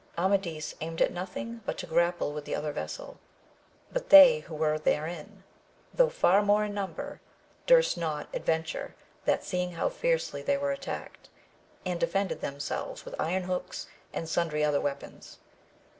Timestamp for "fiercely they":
9.89-10.57